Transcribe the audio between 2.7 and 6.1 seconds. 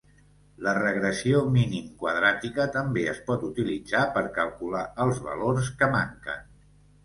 també es pot utilitzar per calcular els valors que